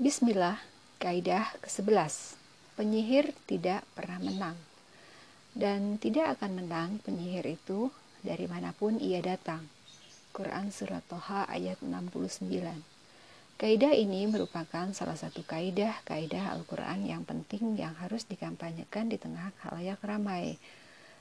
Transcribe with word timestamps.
Bismillah, 0.00 0.56
kaidah 0.96 1.44
ke-11. 1.60 2.32
Penyihir 2.72 3.36
tidak 3.44 3.84
pernah 3.92 4.16
menang. 4.16 4.56
Dan 5.52 6.00
tidak 6.00 6.40
akan 6.40 6.56
menang 6.56 7.04
penyihir 7.04 7.44
itu 7.44 7.92
dari 8.24 8.48
mana 8.48 8.72
pun 8.72 8.96
ia 8.96 9.20
datang. 9.20 9.60
Quran 10.32 10.72
Surat 10.72 11.04
Toha 11.04 11.44
ayat 11.44 11.84
69 11.84 12.48
Kaidah 13.60 13.92
ini 13.92 14.24
merupakan 14.24 14.88
salah 14.96 15.20
satu 15.20 15.44
kaidah-kaidah 15.44 16.48
Al-Quran 16.56 17.04
yang 17.04 17.28
penting 17.28 17.76
yang 17.76 17.92
harus 18.00 18.24
dikampanyekan 18.24 19.12
di 19.12 19.20
tengah 19.20 19.52
halayak 19.68 20.00
ramai. 20.00 20.56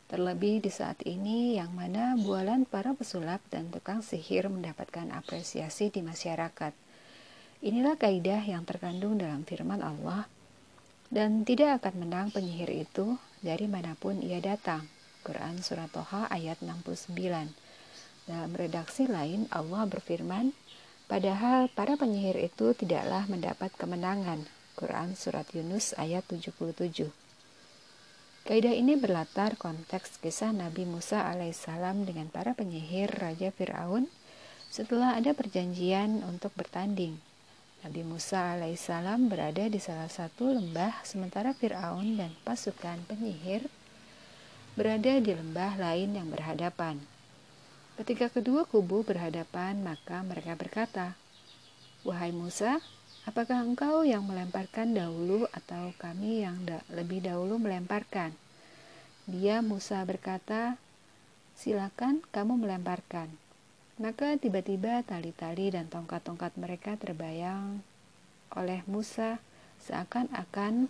Terlebih 0.08 0.64
di 0.64 0.72
saat 0.72 1.04
ini 1.04 1.60
yang 1.60 1.76
mana 1.76 2.16
bualan 2.16 2.64
para 2.64 2.96
pesulap 2.96 3.44
dan 3.52 3.76
tukang 3.76 4.00
sihir 4.00 4.48
mendapatkan 4.48 5.12
apresiasi 5.12 5.92
di 5.92 6.00
masyarakat. 6.00 6.88
Inilah 7.60 8.00
kaidah 8.00 8.40
yang 8.40 8.64
terkandung 8.64 9.20
dalam 9.20 9.44
firman 9.44 9.84
Allah 9.84 10.24
dan 11.12 11.44
tidak 11.44 11.84
akan 11.84 12.08
menang 12.08 12.32
penyihir 12.32 12.72
itu 12.72 13.20
dari 13.44 13.68
mana 13.68 14.00
pun 14.00 14.16
ia 14.24 14.40
datang. 14.40 14.88
Quran 15.28 15.60
Surat 15.60 15.92
Toha 15.92 16.32
ayat 16.32 16.64
69 16.64 17.20
Dalam 18.24 18.52
redaksi 18.56 19.12
lain 19.12 19.52
Allah 19.52 19.84
berfirman, 19.92 20.56
Padahal 21.12 21.68
para 21.68 22.00
penyihir 22.00 22.40
itu 22.40 22.72
tidaklah 22.72 23.28
mendapat 23.28 23.76
kemenangan. 23.76 24.48
Quran 24.80 25.20
Surat 25.20 25.52
Yunus 25.52 25.92
ayat 26.00 26.24
77 26.32 27.12
Kaidah 28.48 28.72
ini 28.72 28.96
berlatar 28.96 29.60
konteks 29.60 30.24
kisah 30.24 30.56
Nabi 30.56 30.88
Musa 30.88 31.28
alaihissalam 31.28 32.08
dengan 32.08 32.32
para 32.32 32.56
penyihir 32.56 33.12
Raja 33.12 33.52
Fir'aun 33.52 34.08
setelah 34.72 35.20
ada 35.20 35.36
perjanjian 35.36 36.24
untuk 36.24 36.56
bertanding. 36.56 37.20
Nabi 37.80 38.04
Musa 38.04 38.60
alaihissalam 38.60 39.32
berada 39.32 39.64
di 39.72 39.80
salah 39.80 40.12
satu 40.12 40.52
lembah 40.52 41.00
sementara 41.08 41.56
Fir'aun 41.56 42.20
dan 42.20 42.36
pasukan 42.44 43.00
penyihir 43.08 43.72
berada 44.76 45.16
di 45.24 45.32
lembah 45.32 45.80
lain 45.80 46.12
yang 46.12 46.28
berhadapan. 46.28 47.00
Ketika 47.96 48.28
kedua 48.28 48.68
kubu 48.68 49.08
berhadapan, 49.08 49.80
maka 49.80 50.20
mereka 50.28 50.60
berkata, 50.60 51.08
"Wahai 52.04 52.36
Musa, 52.36 52.84
apakah 53.24 53.64
engkau 53.64 54.04
yang 54.04 54.28
melemparkan 54.28 54.92
dahulu 54.92 55.48
atau 55.56 55.96
kami 55.96 56.44
yang 56.44 56.60
da 56.68 56.84
lebih 56.92 57.24
dahulu 57.24 57.64
melemparkan?" 57.64 58.36
Dia 59.24 59.64
Musa 59.64 60.04
berkata, 60.04 60.76
"Silakan 61.56 62.28
kamu 62.36 62.60
melemparkan." 62.60 63.49
Maka 64.00 64.40
tiba-tiba 64.40 65.04
tali-tali 65.04 65.76
dan 65.76 65.92
tongkat-tongkat 65.92 66.56
mereka 66.56 66.96
terbayang 66.96 67.84
oleh 68.56 68.80
Musa 68.88 69.44
seakan-akan 69.84 70.88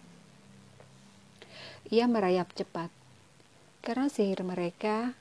ia 1.90 2.06
merayap 2.06 2.54
cepat. 2.54 2.94
Karena 3.82 4.14
sihir 4.14 4.46
mereka 4.46 5.18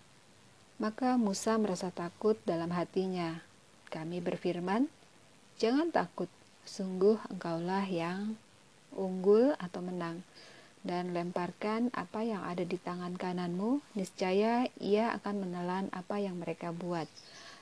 maka 0.78 1.18
Musa 1.18 1.58
merasa 1.58 1.90
takut 1.90 2.38
dalam 2.46 2.70
hatinya. 2.70 3.42
Kami 3.90 4.22
berfirman, 4.22 4.86
"Jangan 5.58 5.90
takut, 5.90 6.30
sungguh 6.62 7.18
engkaulah 7.34 7.82
yang 7.88 8.38
unggul 8.94 9.58
atau 9.58 9.82
menang." 9.82 10.22
Dan 10.86 11.10
lemparkan 11.10 11.90
apa 11.90 12.22
yang 12.22 12.46
ada 12.46 12.62
di 12.62 12.78
tangan 12.78 13.18
kananmu, 13.18 13.82
niscaya 13.98 14.70
ia 14.78 15.10
akan 15.18 15.42
menelan 15.42 15.90
apa 15.90 16.22
yang 16.22 16.38
mereka 16.38 16.70
buat. 16.70 17.10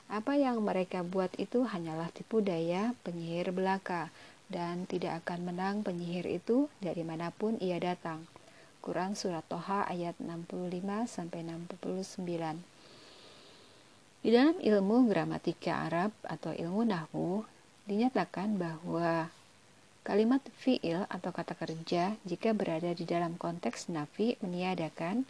Apa 0.07 0.39
yang 0.39 0.63
mereka 0.63 1.03
buat 1.03 1.35
itu 1.39 1.67
hanyalah 1.67 2.11
tipu 2.15 2.39
daya 2.39 2.95
penyihir 3.03 3.51
belaka, 3.51 4.15
dan 4.47 4.87
tidak 4.87 5.27
akan 5.27 5.51
menang 5.51 5.83
penyihir 5.83 6.31
itu 6.31 6.71
dari 6.79 7.03
mana 7.03 7.35
pun 7.35 7.59
ia 7.59 7.83
datang. 7.83 8.23
Quran 8.79 9.19
Surat 9.19 9.43
Toha 9.51 9.83
ayat 9.91 10.15
65-69 10.23 12.63
di 14.27 14.35
dalam 14.35 14.59
ilmu 14.59 15.07
gramatika 15.07 15.87
Arab 15.87 16.11
atau 16.27 16.51
ilmu 16.51 16.83
nahwu 16.83 17.47
dinyatakan 17.87 18.59
bahwa 18.59 19.31
kalimat 20.03 20.43
fi'il 20.59 21.07
atau 21.07 21.31
kata 21.31 21.55
kerja 21.55 22.19
jika 22.27 22.51
berada 22.51 22.91
di 22.91 23.07
dalam 23.07 23.39
konteks 23.39 23.87
nafi 23.87 24.35
meniadakan 24.43 25.23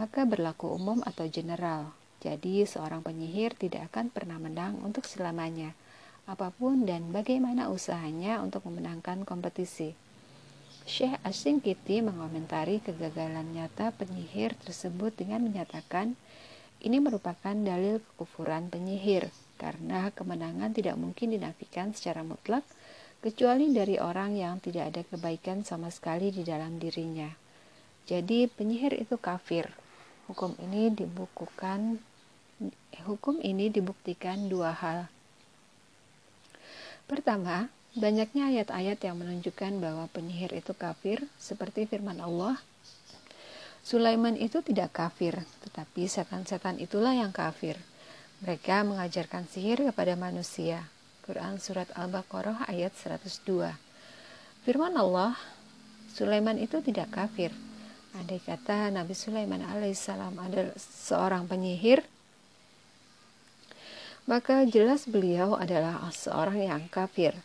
maka 0.00 0.24
berlaku 0.24 0.72
umum 0.72 1.04
atau 1.04 1.28
general. 1.28 1.92
Jadi 2.24 2.64
seorang 2.64 3.04
penyihir 3.04 3.52
tidak 3.56 3.92
akan 3.92 4.08
pernah 4.08 4.40
menang 4.40 4.80
untuk 4.80 5.04
selamanya 5.04 5.76
apa 6.26 6.50
pun 6.50 6.82
dan 6.82 7.14
bagaimana 7.14 7.70
usahanya 7.70 8.42
untuk 8.42 8.66
memenangkan 8.66 9.22
kompetisi. 9.22 9.94
Syekh 10.86 11.18
Asingkiti 11.22 12.02
mengomentari 12.02 12.82
kegagalan 12.82 13.54
nyata 13.54 13.94
penyihir 13.94 14.54
tersebut 14.58 15.14
dengan 15.14 15.46
menyatakan 15.46 16.18
ini 16.82 16.98
merupakan 17.02 17.54
dalil 17.54 17.98
kekufuran 17.98 18.70
penyihir, 18.70 19.30
karena 19.58 20.12
kemenangan 20.14 20.70
tidak 20.70 20.94
mungkin 20.94 21.34
dinafikan 21.34 21.90
secara 21.96 22.22
mutlak, 22.22 22.62
kecuali 23.24 23.72
dari 23.72 23.96
orang 23.98 24.36
yang 24.36 24.62
tidak 24.62 24.94
ada 24.94 25.02
kebaikan 25.08 25.66
sama 25.66 25.90
sekali 25.90 26.30
di 26.30 26.46
dalam 26.46 26.78
dirinya. 26.78 27.32
Jadi 28.06 28.46
penyihir 28.46 28.94
itu 28.94 29.18
kafir. 29.18 29.66
Hukum 30.26 30.58
ini 30.58 30.90
dibukukan 30.90 32.02
hukum 33.06 33.38
ini 33.44 33.68
dibuktikan 33.68 34.48
dua 34.50 34.74
hal. 34.74 35.06
Pertama, 37.06 37.70
banyaknya 37.94 38.50
ayat-ayat 38.50 38.98
yang 39.06 39.16
menunjukkan 39.22 39.78
bahwa 39.78 40.10
penyihir 40.10 40.50
itu 40.56 40.74
kafir 40.74 41.22
seperti 41.38 41.86
firman 41.86 42.18
Allah 42.18 42.58
Sulaiman 43.86 44.34
itu 44.34 44.66
tidak 44.66 44.98
kafir, 44.98 45.38
tetapi 45.62 46.10
setan-setan 46.10 46.82
itulah 46.82 47.14
yang 47.14 47.30
kafir. 47.30 47.78
Mereka 48.42 48.82
mengajarkan 48.82 49.46
sihir 49.46 49.78
kepada 49.78 50.18
manusia. 50.18 50.90
Quran 51.22 51.62
Surat 51.62 51.86
Al-Baqarah 51.94 52.66
ayat 52.66 52.90
102 52.98 53.46
Firman 54.66 54.90
Allah, 54.98 55.38
Sulaiman 56.10 56.58
itu 56.58 56.82
tidak 56.82 57.14
kafir. 57.14 57.54
Andai 58.16 58.40
kata 58.40 58.88
Nabi 58.88 59.12
Sulaiman 59.12 59.60
alaihissalam 59.60 60.40
adalah 60.40 60.72
seorang 60.80 61.44
penyihir, 61.44 62.00
maka 64.24 64.64
jelas 64.64 65.04
beliau 65.04 65.52
adalah 65.52 66.00
seorang 66.08 66.64
yang 66.64 66.82
kafir. 66.88 67.36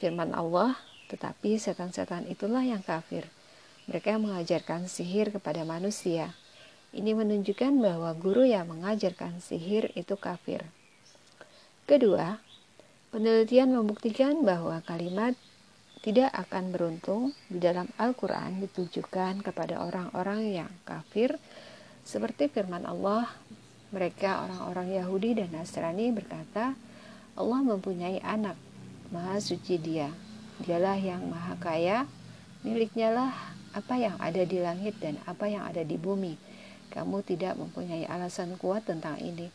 Firman 0.00 0.32
Allah, 0.32 0.72
tetapi 1.12 1.60
setan-setan 1.60 2.24
itulah 2.32 2.64
yang 2.64 2.80
kafir. 2.80 3.28
Mereka 3.86 4.16
mengajarkan 4.16 4.88
sihir 4.88 5.30
kepada 5.36 5.68
manusia. 5.68 6.32
Ini 6.96 7.12
menunjukkan 7.12 7.76
bahwa 7.76 8.10
guru 8.16 8.48
yang 8.48 8.72
mengajarkan 8.72 9.44
sihir 9.44 9.92
itu 9.94 10.16
kafir. 10.16 10.64
Kedua, 11.84 12.40
penelitian 13.12 13.76
membuktikan 13.76 14.42
bahwa 14.42 14.80
kalimat 14.82 15.36
tidak 16.06 16.30
akan 16.30 16.70
beruntung 16.70 17.34
di 17.50 17.58
dalam 17.58 17.90
Al-Quran 17.98 18.62
ditujukan 18.62 19.42
kepada 19.42 19.82
orang-orang 19.82 20.54
yang 20.54 20.70
kafir 20.86 21.34
seperti 22.06 22.46
firman 22.46 22.86
Allah 22.86 23.26
mereka 23.90 24.46
orang-orang 24.46 25.02
Yahudi 25.02 25.42
dan 25.42 25.50
Nasrani 25.50 26.14
berkata 26.14 26.78
Allah 27.34 27.60
mempunyai 27.66 28.22
anak 28.22 28.54
maha 29.10 29.42
suci 29.42 29.82
dia 29.82 30.14
dialah 30.62 30.94
yang 30.94 31.26
maha 31.26 31.58
kaya 31.58 32.06
miliknya 32.62 33.10
lah 33.10 33.34
apa 33.76 34.00
yang 34.00 34.16
ada 34.16 34.40
di 34.40 34.56
langit 34.56 34.96
dan 35.04 35.20
apa 35.28 35.52
yang 35.52 35.68
ada 35.68 35.84
di 35.84 36.00
bumi. 36.00 36.40
Kamu 36.88 37.20
tidak 37.20 37.60
mempunyai 37.60 38.08
alasan 38.08 38.56
kuat 38.56 38.88
tentang 38.88 39.20
ini. 39.20 39.52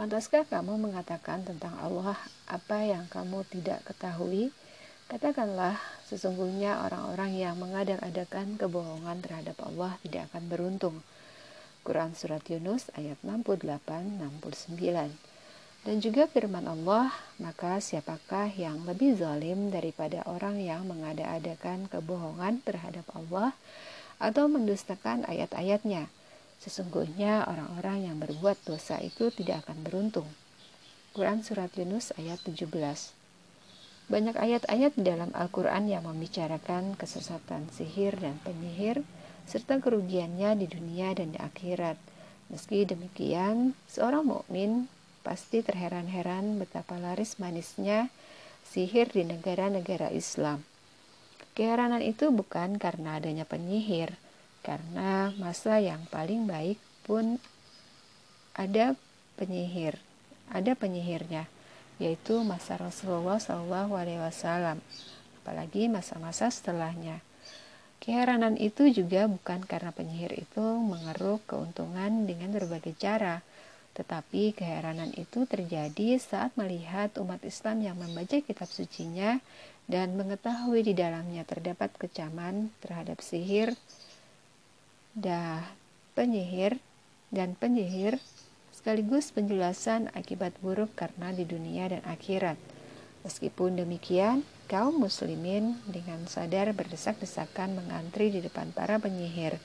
Pantaskah 0.00 0.48
kamu 0.48 0.80
mengatakan 0.80 1.44
tentang 1.44 1.76
Allah 1.76 2.16
apa 2.48 2.80
yang 2.80 3.04
kamu 3.12 3.44
tidak 3.52 3.84
ketahui? 3.84 4.48
Katakanlah, 5.04 5.76
sesungguhnya 6.08 6.80
orang-orang 6.80 7.36
yang 7.36 7.54
mengadak-adakan 7.60 8.56
kebohongan 8.56 9.20
terhadap 9.20 9.60
Allah 9.60 10.00
tidak 10.00 10.32
akan 10.32 10.44
beruntung. 10.48 10.96
Quran 11.84 12.16
Surat 12.16 12.40
Yunus 12.48 12.88
ayat 12.96 13.20
68-69 13.20 15.12
dan 15.84 16.00
juga 16.00 16.24
firman 16.24 16.64
Allah, 16.64 17.12
maka 17.36 17.76
siapakah 17.76 18.48
yang 18.56 18.88
lebih 18.88 19.20
zalim 19.20 19.68
daripada 19.68 20.24
orang 20.24 20.56
yang 20.56 20.88
mengada-adakan 20.88 21.92
kebohongan 21.92 22.64
terhadap 22.64 23.04
Allah 23.12 23.52
atau 24.16 24.48
mendustakan 24.48 25.28
ayat-ayatnya? 25.28 26.08
Sesungguhnya 26.64 27.44
orang-orang 27.44 28.08
yang 28.08 28.16
berbuat 28.16 28.64
dosa 28.64 28.96
itu 29.04 29.28
tidak 29.28 29.68
akan 29.68 29.84
beruntung. 29.84 30.28
Quran 31.12 31.44
Surat 31.44 31.68
Yunus 31.76 32.16
ayat 32.16 32.40
17 32.40 32.64
Banyak 34.04 34.36
ayat-ayat 34.36 35.00
di 35.00 35.02
dalam 35.08 35.32
Al-Quran 35.32 35.88
yang 35.88 36.04
membicarakan 36.04 36.92
kesesatan 36.92 37.72
sihir 37.72 38.20
dan 38.20 38.36
penyihir, 38.44 39.00
serta 39.48 39.80
kerugiannya 39.80 40.60
di 40.60 40.66
dunia 40.68 41.16
dan 41.16 41.32
di 41.32 41.40
akhirat. 41.40 41.96
Meski 42.52 42.84
demikian, 42.84 43.72
seorang 43.88 44.28
mukmin 44.28 44.92
pasti 45.24 45.64
terheran-heran 45.64 46.60
betapa 46.60 47.00
laris 47.00 47.40
manisnya 47.40 48.12
sihir 48.68 49.08
di 49.08 49.24
negara-negara 49.24 50.12
Islam. 50.12 50.60
Keheranan 51.56 52.04
itu 52.04 52.28
bukan 52.28 52.76
karena 52.76 53.16
adanya 53.16 53.48
penyihir, 53.48 54.12
karena 54.60 55.32
masa 55.40 55.80
yang 55.80 56.04
paling 56.12 56.44
baik 56.44 56.76
pun 57.08 57.40
ada 58.52 58.98
penyihir, 59.40 59.96
ada 60.52 60.76
penyihirnya, 60.76 61.48
yaitu 62.02 62.42
masa 62.42 62.74
Rasulullah 62.80 63.38
Shallallahu 63.38 63.94
Alaihi 63.94 64.20
Wasallam, 64.20 64.82
apalagi 65.42 65.86
masa-masa 65.86 66.50
setelahnya. 66.50 67.22
Keheranan 68.02 68.60
itu 68.60 68.92
juga 68.92 69.24
bukan 69.24 69.64
karena 69.64 69.88
penyihir 69.88 70.36
itu 70.36 70.60
mengeruk 70.60 71.40
keuntungan 71.48 72.28
dengan 72.28 72.52
berbagai 72.52 72.92
cara, 73.00 73.40
tetapi 73.94 74.52
keheranan 74.52 75.14
itu 75.14 75.46
terjadi 75.46 76.18
saat 76.20 76.52
melihat 76.58 77.14
umat 77.22 77.40
Islam 77.46 77.80
yang 77.80 77.96
membaca 77.96 78.42
kitab 78.42 78.68
sucinya 78.68 79.40
dan 79.88 80.18
mengetahui 80.18 80.84
di 80.84 80.92
dalamnya 80.92 81.46
terdapat 81.46 81.94
kecaman 81.96 82.74
terhadap 82.82 83.22
sihir, 83.22 83.72
dah 85.14 85.62
penyihir 86.18 86.76
dan 87.30 87.54
penyihir 87.54 88.18
sekaligus 88.84 89.32
penjelasan 89.32 90.12
akibat 90.12 90.52
buruk 90.60 90.92
karena 90.92 91.32
di 91.32 91.48
dunia 91.48 91.88
dan 91.88 92.04
akhirat. 92.04 92.60
Meskipun 93.24 93.80
demikian, 93.80 94.44
kaum 94.68 95.00
muslimin 95.00 95.80
dengan 95.88 96.28
sadar 96.28 96.68
berdesak-desakan 96.76 97.80
mengantri 97.80 98.28
di 98.28 98.44
depan 98.44 98.76
para 98.76 99.00
penyihir, 99.00 99.56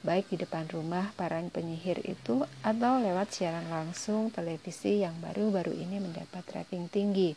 baik 0.00 0.32
di 0.32 0.40
depan 0.40 0.64
rumah 0.72 1.12
para 1.20 1.36
penyihir 1.52 2.00
itu 2.08 2.48
atau 2.64 2.96
lewat 2.96 3.36
siaran 3.36 3.68
langsung 3.68 4.32
televisi 4.32 5.04
yang 5.04 5.20
baru-baru 5.20 5.76
ini 5.76 6.00
mendapat 6.00 6.40
rating 6.56 6.88
tinggi. 6.88 7.36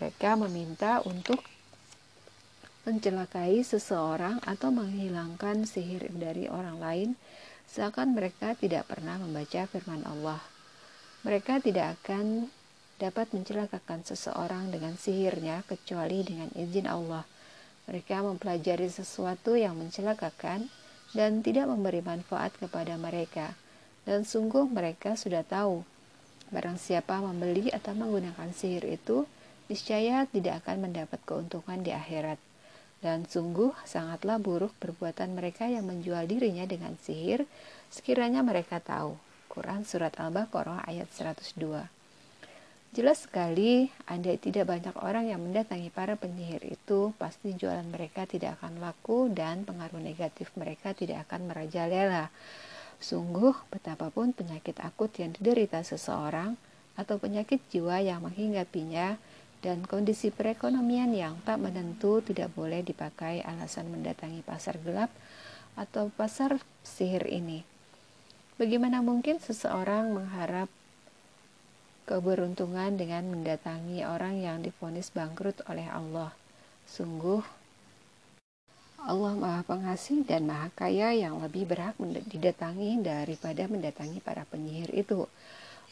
Mereka 0.00 0.40
meminta 0.40 1.04
untuk 1.04 1.44
mencelakai 2.88 3.60
seseorang 3.60 4.40
atau 4.48 4.72
menghilangkan 4.72 5.68
sihir 5.68 6.08
dari 6.16 6.48
orang 6.48 6.80
lain, 6.80 7.10
seakan 7.70 8.16
mereka 8.16 8.56
tidak 8.58 8.90
pernah 8.90 9.20
membaca 9.20 9.66
firman 9.70 10.02
Allah. 10.08 10.42
Mereka 11.22 11.62
tidak 11.62 12.02
akan 12.02 12.50
dapat 13.02 13.34
mencelakakan 13.34 14.06
seseorang 14.06 14.70
dengan 14.70 14.94
sihirnya 14.94 15.66
kecuali 15.66 16.22
dengan 16.22 16.50
izin 16.54 16.86
Allah. 16.86 17.26
Mereka 17.90 18.22
mempelajari 18.22 18.86
sesuatu 18.86 19.58
yang 19.58 19.74
mencelakakan 19.74 20.70
dan 21.10 21.42
tidak 21.42 21.66
memberi 21.66 21.98
manfaat 21.98 22.54
kepada 22.58 22.94
mereka. 22.94 23.58
Dan 24.02 24.26
sungguh 24.26 24.66
mereka 24.66 25.14
sudah 25.14 25.46
tahu, 25.46 25.86
barang 26.50 26.78
siapa 26.78 27.22
membeli 27.22 27.70
atau 27.70 27.94
menggunakan 27.94 28.50
sihir 28.50 28.86
itu, 28.86 29.26
niscaya 29.70 30.26
tidak 30.26 30.66
akan 30.66 30.90
mendapat 30.90 31.22
keuntungan 31.22 31.82
di 31.82 31.94
akhirat. 31.94 32.51
Dan 33.02 33.26
sungguh 33.26 33.74
sangatlah 33.82 34.38
buruk 34.38 34.70
perbuatan 34.78 35.34
mereka 35.34 35.66
yang 35.66 35.90
menjual 35.90 36.22
dirinya 36.30 36.62
dengan 36.62 36.94
sihir, 37.02 37.42
sekiranya 37.90 38.46
mereka 38.46 38.78
tahu. 38.78 39.18
Quran 39.50 39.82
Surat 39.82 40.14
Al-Baqarah 40.16 40.86
ayat 40.86 41.10
102 41.10 42.02
Jelas 42.92 43.24
sekali, 43.24 43.88
andai 44.04 44.36
tidak 44.36 44.68
banyak 44.68 44.92
orang 45.00 45.24
yang 45.24 45.40
mendatangi 45.40 45.88
para 45.88 46.12
penyihir 46.12 46.60
itu, 46.76 47.16
pasti 47.16 47.56
jualan 47.56 47.88
mereka 47.88 48.28
tidak 48.28 48.60
akan 48.60 48.84
laku 48.84 49.32
dan 49.32 49.64
pengaruh 49.64 49.96
negatif 49.96 50.52
mereka 50.60 50.92
tidak 50.92 51.24
akan 51.24 51.48
merajalela. 51.48 52.28
Sungguh, 53.00 53.56
betapapun 53.72 54.36
penyakit 54.36 54.76
akut 54.84 55.08
yang 55.16 55.32
diderita 55.32 55.80
seseorang 55.80 56.54
atau 56.92 57.16
penyakit 57.16 57.64
jiwa 57.72 57.96
yang 58.04 58.20
menghinggapinya 58.28 59.16
dan 59.62 59.86
kondisi 59.86 60.34
perekonomian 60.34 61.14
yang 61.14 61.38
tak 61.46 61.62
menentu 61.62 62.18
tidak 62.18 62.50
boleh 62.52 62.82
dipakai 62.82 63.46
alasan 63.46 63.94
mendatangi 63.94 64.42
pasar 64.42 64.76
gelap 64.82 65.08
atau 65.78 66.10
pasar 66.12 66.58
sihir 66.82 67.24
ini. 67.30 67.62
Bagaimana 68.58 69.00
mungkin 69.00 69.38
seseorang 69.38 70.12
mengharap 70.12 70.66
keberuntungan 72.04 72.98
dengan 72.98 73.24
mendatangi 73.30 74.02
orang 74.02 74.42
yang 74.42 74.60
difonis 74.60 75.14
bangkrut 75.14 75.62
oleh 75.70 75.86
Allah? 75.86 76.34
Sungguh, 76.84 77.40
Allah 79.02 79.34
Maha 79.34 79.62
Pengasih 79.66 80.22
dan 80.22 80.46
Maha 80.46 80.70
Kaya 80.74 81.10
yang 81.14 81.42
lebih 81.42 81.66
berhak 81.66 81.98
didatangi 82.30 83.02
daripada 83.02 83.66
mendatangi 83.70 84.18
para 84.22 84.42
penyihir 84.46 84.90
itu. 84.94 85.26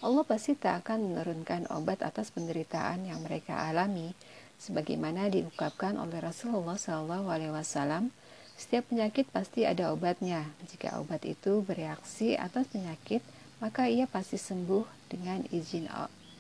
Allah 0.01 0.25
pasti 0.25 0.57
tak 0.57 0.89
akan 0.89 1.13
menurunkan 1.13 1.69
obat 1.77 2.01
atas 2.01 2.33
penderitaan 2.33 3.05
yang 3.05 3.21
mereka 3.21 3.69
alami, 3.69 4.17
sebagaimana 4.57 5.29
diungkapkan 5.29 6.01
oleh 6.01 6.25
Rasulullah 6.25 6.81
SAW. 6.81 8.09
Setiap 8.57 8.89
penyakit 8.89 9.29
pasti 9.29 9.69
ada 9.69 9.93
obatnya. 9.93 10.49
Jika 10.69 11.01
obat 11.01 11.25
itu 11.29 11.61
bereaksi 11.65 12.33
atas 12.37 12.69
penyakit, 12.73 13.21
maka 13.61 13.93
ia 13.93 14.09
pasti 14.09 14.41
sembuh 14.41 14.85
dengan 15.13 15.45
izin 15.53 15.89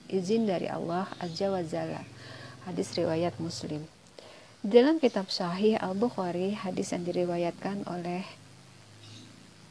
izin 0.08 0.48
dari 0.48 0.68
Allah 0.68 1.08
Azza 1.20 1.52
wa 1.52 1.60
Jalla. 1.60 2.00
Hadis 2.64 2.96
riwayat 2.96 3.36
Muslim. 3.40 3.84
Dalam 4.60 5.00
kitab 5.00 5.32
Sahih 5.32 5.80
Al-Bukhari, 5.80 6.52
hadis 6.52 6.92
yang 6.92 7.08
diriwayatkan 7.08 7.88
oleh 7.88 8.24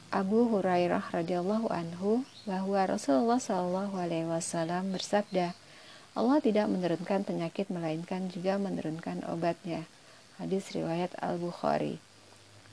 Abu 0.10 0.50
Hurairah 0.50 1.14
radhiyallahu 1.14 1.70
anhu 1.70 2.26
bahwa 2.50 2.82
Rasulullah 2.82 3.38
Shallallahu 3.38 3.94
alaihi 3.94 4.26
wasallam 4.26 4.90
bersabda, 4.90 5.54
Allah 6.18 6.38
tidak 6.42 6.66
menurunkan 6.66 7.22
penyakit 7.22 7.70
melainkan 7.70 8.26
juga 8.34 8.58
menurunkan 8.58 9.22
obatnya. 9.30 9.86
Hadis 10.42 10.74
riwayat 10.74 11.14
Al-Bukhari. 11.22 12.02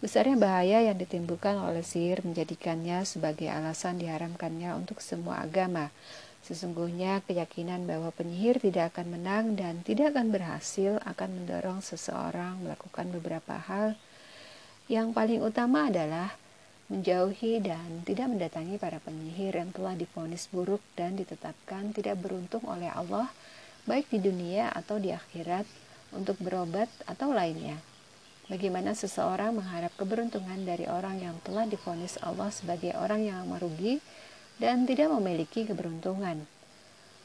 Besarnya 0.00 0.40
bahaya 0.40 0.88
yang 0.88 0.96
ditimbulkan 0.96 1.60
oleh 1.60 1.84
sihir 1.84 2.24
menjadikannya 2.24 3.04
sebagai 3.04 3.52
alasan 3.52 4.00
diharamkannya 4.00 4.72
untuk 4.72 5.04
semua 5.04 5.44
agama. 5.44 5.92
Sesungguhnya 6.40 7.20
keyakinan 7.28 7.84
bahwa 7.84 8.16
penyihir 8.16 8.64
tidak 8.64 8.96
akan 8.96 9.12
menang 9.12 9.60
dan 9.60 9.84
tidak 9.84 10.16
akan 10.16 10.32
berhasil 10.32 10.96
akan 11.04 11.44
mendorong 11.44 11.84
seseorang 11.84 12.64
melakukan 12.64 13.12
beberapa 13.12 13.60
hal. 13.60 13.92
Yang 14.88 15.12
paling 15.12 15.44
utama 15.44 15.92
adalah 15.92 16.32
menjauhi 16.86 17.58
dan 17.58 18.06
tidak 18.06 18.30
mendatangi 18.30 18.78
para 18.78 19.02
penyihir 19.02 19.58
yang 19.58 19.74
telah 19.74 19.98
difonis 19.98 20.46
buruk 20.50 20.78
dan 20.94 21.18
ditetapkan 21.18 21.90
tidak 21.90 22.22
beruntung 22.22 22.62
oleh 22.70 22.86
Allah 22.94 23.26
baik 23.86 24.10
di 24.10 24.22
dunia 24.22 24.70
atau 24.70 24.98
di 24.98 25.10
akhirat 25.10 25.66
untuk 26.14 26.38
berobat 26.38 26.90
atau 27.06 27.34
lainnya. 27.34 27.78
Bagaimana 28.46 28.94
seseorang 28.94 29.58
mengharap 29.58 29.90
keberuntungan 29.98 30.62
dari 30.62 30.86
orang 30.86 31.19
yang 31.19 31.34
telah 31.43 31.66
difonis 31.66 32.14
Allah 32.22 32.55
sebagai 32.55 32.94
orang 32.94 33.26
yang 33.26 33.43
merugi 33.50 33.98
dan 34.62 34.86
tidak 34.86 35.10
memiliki 35.10 35.66
keberuntungan. 35.66 36.46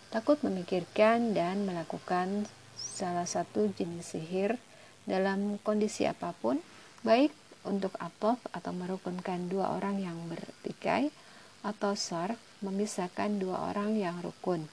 Takut 0.10 0.42
memikirkan 0.42 1.38
dan 1.38 1.70
melakukan 1.70 2.50
salah 2.74 3.30
satu 3.30 3.70
jenis 3.78 4.18
sihir 4.18 4.58
dalam 5.06 5.62
kondisi 5.62 6.10
apa 6.10 6.34
pun, 6.34 6.58
baik 7.06 7.30
untuk 7.68 7.92
atof 8.02 8.40
atau 8.52 8.74
merukunkan 8.74 9.50
dua 9.50 9.70
orang 9.78 10.00
yang 10.02 10.18
bertikai 10.30 11.12
atau 11.62 11.94
sar 11.94 12.36
memisahkan 12.66 13.38
dua 13.38 13.70
orang 13.70 13.94
yang 13.98 14.22
rukun 14.22 14.68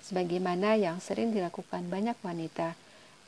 sebagaimana 0.00 0.76
yang 0.80 1.00
sering 1.00 1.32
dilakukan 1.32 1.90
banyak 1.92 2.16
wanita. 2.24 2.74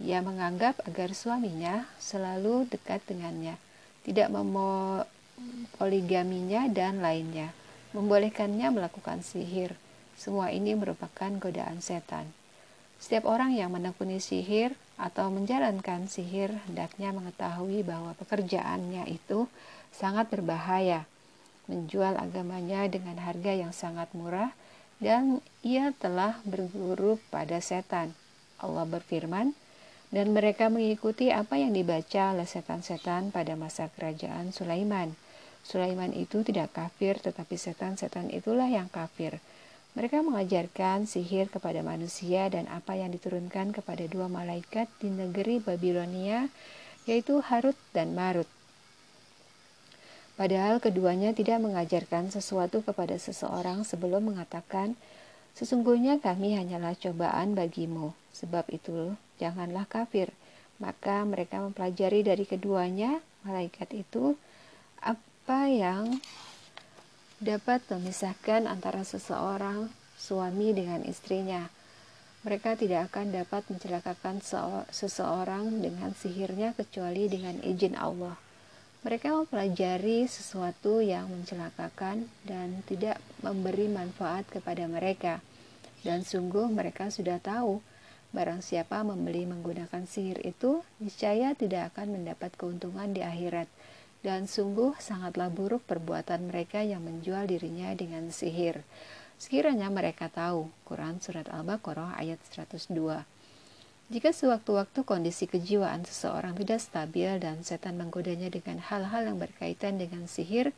Ia 0.02 0.19
menganggap 0.25 0.81
agar 0.88 1.14
suaminya 1.14 1.87
selalu 2.00 2.64
dekat 2.66 3.07
dengannya 3.07 3.57
tidak 4.02 4.35
memoligaminya 4.35 6.66
dan 6.73 6.99
lainnya 6.99 7.54
membolehkannya 7.92 8.73
melakukan 8.73 9.23
sihir. 9.23 9.76
Semua 10.16 10.49
ini 10.50 10.75
merupakan 10.75 11.31
godaan 11.38 11.81
setan. 11.85 12.26
Setiap 12.99 13.26
orang 13.28 13.52
yang 13.54 13.71
menekuni 13.71 14.19
sihir 14.19 14.75
atau 15.01 15.33
menjalankan 15.33 16.07
sihir 16.07 16.53
hendaknya 16.69 17.13
mengetahui 17.13 17.83
bahwa 17.83 18.13
pekerjaannya 18.17 19.09
itu 19.09 19.49
sangat 19.93 20.29
berbahaya, 20.33 21.05
menjual 21.69 22.17
agamanya 22.17 22.89
dengan 22.89 23.21
harga 23.21 23.53
yang 23.53 23.73
sangat 23.77 24.09
murah, 24.17 24.53
dan 25.03 25.43
ia 25.67 25.91
telah 25.99 26.39
berguru 26.47 27.19
pada 27.29 27.59
setan. 27.59 28.15
Allah 28.63 28.87
berfirman, 28.87 29.53
dan 30.13 30.27
mereka 30.37 30.69
mengikuti 30.69 31.33
apa 31.33 31.57
yang 31.57 31.73
dibaca 31.73 32.37
oleh 32.37 32.47
setan-setan 32.47 33.33
pada 33.33 33.57
masa 33.57 33.89
kerajaan 33.91 34.53
Sulaiman. 34.53 35.17
Sulaiman 35.65 36.13
itu 36.13 36.45
tidak 36.45 36.77
kafir, 36.77 37.17
tetapi 37.19 37.57
setan-setan 37.57 38.29
itulah 38.29 38.69
yang 38.69 38.93
kafir. 38.93 39.41
Mereka 39.93 40.25
mengajarkan 40.25 41.05
sihir 41.05 41.53
kepada 41.53 41.85
manusia 41.85 42.49
dan 42.49 42.65
apa 42.73 42.97
yang 42.97 43.13
diturunkan 43.13 43.77
kepada 43.77 44.09
dua 44.09 44.25
malaikat 44.25 44.89
di 45.05 45.13
negeri 45.13 45.61
Babilonia, 45.61 46.49
yaitu 47.05 47.45
Harut 47.45 47.77
dan 47.93 48.17
Marut. 48.17 48.49
Padahal 50.33 50.81
keduanya 50.81 51.37
tidak 51.37 51.61
mengajarkan 51.61 52.33
sesuatu 52.33 52.81
kepada 52.81 53.21
seseorang 53.21 53.85
sebelum 53.85 54.33
mengatakan, 54.33 54.97
Sesungguhnya 55.53 56.17
kami 56.17 56.57
hanyalah 56.57 56.97
cobaan 56.97 57.53
bagimu, 57.53 58.17
sebab 58.33 58.65
itu 58.73 59.13
janganlah 59.37 59.85
kafir. 59.85 60.33
Maka 60.81 61.29
mereka 61.29 61.61
mempelajari 61.61 62.25
dari 62.25 62.49
keduanya, 62.49 63.21
malaikat 63.45 63.93
itu, 63.93 64.33
apa 65.05 65.69
yang 65.69 66.17
dapat 67.43 67.83
memisahkan 67.91 68.71
antara 68.71 69.03
seseorang 69.03 69.91
suami 70.15 70.71
dengan 70.71 71.03
istrinya. 71.03 71.67
Mereka 72.47 72.79
tidak 72.79 73.11
akan 73.11 73.35
dapat 73.35 73.67
mencelakakan 73.67 74.39
seseorang 74.95 75.83
dengan 75.83 76.15
sihirnya 76.15 76.71
kecuali 76.79 77.27
dengan 77.27 77.59
izin 77.59 77.99
Allah. 77.99 78.39
Mereka 79.03 79.35
mempelajari 79.35 80.31
sesuatu 80.31 81.03
yang 81.03 81.27
mencelakakan 81.27 82.31
dan 82.47 82.87
tidak 82.87 83.19
memberi 83.43 83.91
manfaat 83.91 84.47
kepada 84.47 84.87
mereka. 84.87 85.43
Dan 86.07 86.23
sungguh 86.23 86.71
mereka 86.71 87.11
sudah 87.11 87.43
tahu, 87.43 87.83
barang 88.31 88.63
siapa 88.63 89.03
membeli 89.03 89.47
menggunakan 89.51 90.07
sihir 90.07 90.39
itu, 90.47 90.87
niscaya 91.03 91.59
tidak 91.59 91.95
akan 91.95 92.23
mendapat 92.23 92.55
keuntungan 92.55 93.11
di 93.11 93.27
akhirat. 93.27 93.67
Dan 94.23 94.47
sungguh 94.47 94.95
sangatlah 95.02 95.50
buruk 95.50 95.83
perbuatan 95.91 96.47
mereka 96.47 96.79
yang 96.79 97.02
menjual 97.02 97.50
dirinya 97.50 97.91
dengan 97.99 98.31
sihir. 98.31 98.87
Sekiranya 99.35 99.91
mereka 99.91 100.31
tahu, 100.31 100.71
Quran 100.87 101.19
Surat 101.19 101.50
Al-Baqarah 101.50 102.14
ayat 102.14 102.38
102. 102.47 102.95
Jika 104.12 104.31
sewaktu-waktu 104.31 105.02
kondisi 105.02 105.50
kejiwaan 105.50 106.07
seseorang 106.07 106.55
tidak 106.55 106.79
stabil 106.79 107.43
dan 107.43 107.67
setan 107.67 107.99
menggodanya 107.99 108.47
dengan 108.47 108.79
hal-hal 108.79 109.26
yang 109.26 109.43
berkaitan 109.43 109.99
dengan 109.99 110.31
sihir, 110.31 110.71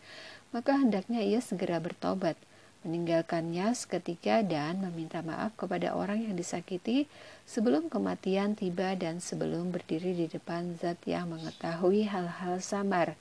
maka 0.55 0.81
hendaknya 0.81 1.21
ia 1.21 1.45
segera 1.45 1.77
bertobat, 1.83 2.41
meninggalkannya 2.85 3.73
seketika 3.73 4.45
dan 4.45 4.85
meminta 4.85 5.25
maaf 5.25 5.57
kepada 5.57 5.97
orang 5.97 6.23
yang 6.29 6.37
disakiti 6.37 7.11
sebelum 7.49 7.89
kematian 7.89 8.55
tiba 8.55 8.95
dan 8.95 9.19
sebelum 9.19 9.73
berdiri 9.73 10.13
di 10.15 10.27
depan 10.29 10.77
zat 10.77 11.01
yang 11.09 11.33
mengetahui 11.33 12.07
hal-hal 12.07 12.61
samar, 12.61 13.17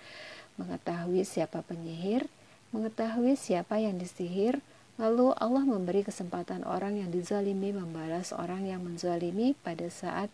mengetahui 0.59 1.23
siapa 1.23 1.63
penyihir, 1.63 2.27
mengetahui 2.75 3.39
siapa 3.39 3.79
yang 3.79 3.95
disihir, 3.95 4.59
Lalu 4.93 5.33
Allah 5.41 5.65
memberi 5.65 6.05
kesempatan 6.05 6.61
orang 6.69 7.01
yang 7.01 7.09
dizalimi 7.09 7.73
membalas 7.73 8.29
orang 8.29 8.69
yang 8.69 8.85
menzalimi 8.85 9.57
pada 9.65 9.89
saat 9.89 10.29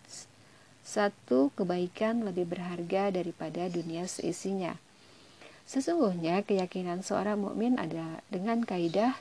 satu 0.83 1.55
kebaikan 1.55 2.27
lebih 2.27 2.43
berharga 2.43 3.07
daripada 3.07 3.71
dunia 3.71 4.03
seisinya. 4.03 4.75
Sesungguhnya 5.69 6.41
keyakinan 6.41 7.05
seorang 7.05 7.37
mukmin 7.45 7.77
ada 7.77 8.25
dengan 8.33 8.65
kaidah 8.65 9.13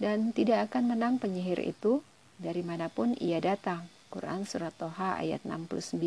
dan 0.00 0.32
tidak 0.32 0.72
akan 0.72 0.96
menang 0.96 1.20
penyihir 1.20 1.60
itu 1.60 2.00
dari 2.40 2.64
mana 2.64 2.88
pun 2.88 3.12
ia 3.20 3.44
datang. 3.44 3.84
Quran 4.08 4.48
Surat 4.48 4.72
Toha 4.72 5.20
ayat 5.20 5.44
69 5.44 6.00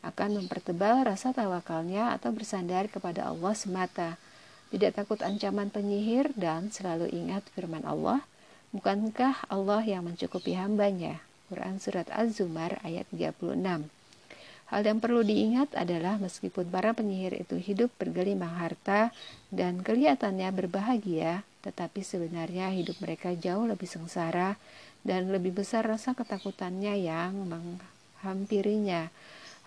akan 0.00 0.30
mempertebal 0.40 1.04
rasa 1.04 1.36
tawakalnya 1.36 2.16
atau 2.16 2.32
bersandar 2.32 2.88
kepada 2.88 3.28
Allah 3.28 3.52
semata 3.52 4.16
tidak 4.66 4.98
takut 4.98 5.22
ancaman 5.22 5.70
penyihir, 5.70 6.34
dan 6.34 6.74
selalu 6.74 7.06
ingat 7.14 7.46
firman 7.54 7.86
Allah, 7.86 8.26
Bukankah 8.74 9.46
Allah 9.46 9.80
yang 9.86 10.10
mencukupi 10.10 10.58
hambanya? 10.58 11.22
Quran 11.46 11.78
Surat 11.78 12.10
Az-Zumar 12.10 12.82
ayat 12.82 13.06
36 13.14 13.86
Hal 14.66 14.82
yang 14.82 14.98
perlu 14.98 15.22
diingat 15.22 15.78
adalah 15.78 16.18
meskipun 16.18 16.66
para 16.74 16.90
penyihir 16.90 17.38
itu 17.38 17.54
hidup 17.54 17.86
bergelimang 18.02 18.50
harta 18.50 19.14
dan 19.54 19.78
kelihatannya 19.78 20.50
berbahagia, 20.50 21.46
tetapi 21.62 22.02
sebenarnya 22.02 22.74
hidup 22.74 22.98
mereka 22.98 23.30
jauh 23.38 23.62
lebih 23.62 23.86
sengsara 23.86 24.58
dan 25.06 25.30
lebih 25.30 25.54
besar 25.54 25.86
rasa 25.86 26.18
ketakutannya 26.18 26.98
yang 26.98 27.46
menghampirinya. 27.46 29.06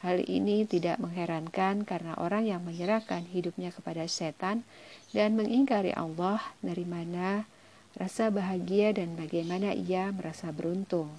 Hal 0.03 0.19
ini 0.27 0.67
tidak 0.67 0.99
mengherankan 0.99 1.87
karena 1.87 2.15
orang 2.19 2.47
yang 2.47 2.63
menyerahkan 2.63 3.23
hidupnya 3.31 3.71
kepada 3.71 4.03
setan 4.07 4.67
dan 5.15 5.35
mengingkari 5.35 5.95
Allah 5.95 6.43
dari 6.59 6.83
mana 6.83 7.47
rasa 7.95 8.31
bahagia 8.31 8.95
dan 8.95 9.15
bagaimana 9.15 9.71
ia 9.75 10.11
merasa 10.11 10.51
beruntung. 10.55 11.11